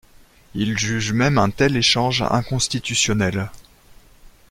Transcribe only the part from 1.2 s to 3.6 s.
un tel échange inconstitutionnel.